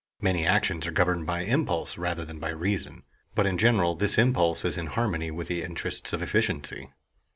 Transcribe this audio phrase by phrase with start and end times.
[0.19, 3.03] Many actions are governed by impulse rather than by reason;
[3.35, 6.89] but in general this impulse is in harmony with the interests of efficiency.